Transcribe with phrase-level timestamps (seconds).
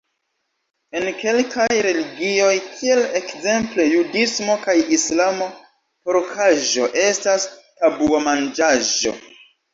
[0.99, 5.51] En kelkaj religioj, kiel ekzemple judismo kaj Islamo,
[6.09, 9.17] porkaĵo estas tabuo-manĝaĵo.